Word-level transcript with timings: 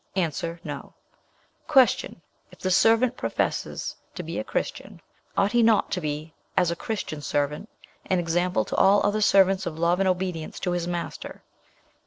A. 0.15 0.31
'No.' 0.63 0.95
"Q. 1.67 2.15
If 2.49 2.57
the 2.57 2.71
servant 2.71 3.15
professes 3.15 3.95
to 4.15 4.23
be 4.23 4.39
a 4.39 4.43
Christian, 4.43 4.99
ought 5.37 5.51
he 5.51 5.61
not 5.61 5.91
to 5.91 6.01
be 6.01 6.33
as 6.57 6.71
a 6.71 6.75
Christian 6.75 7.21
servant, 7.21 7.69
an 8.07 8.17
example 8.17 8.65
to 8.65 8.75
all 8.75 9.05
other 9.05 9.21
servants 9.21 9.67
of 9.67 9.77
love 9.77 9.99
and 9.99 10.09
obedience 10.09 10.59
to 10.61 10.71
his 10.71 10.87
master? 10.87 11.43